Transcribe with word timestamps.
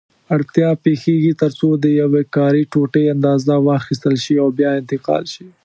اړتیا 0.35 0.69
پېښېږي 0.83 1.33
ترڅو 1.41 1.69
د 1.83 1.85
یوې 2.01 2.23
کاري 2.35 2.63
ټوټې 2.71 3.03
اندازه 3.15 3.53
واخیستل 3.67 4.15
شي 4.23 4.35
او 4.43 4.47
بیا 4.57 4.71
انتقال 4.81 5.23
شي. 5.33 5.45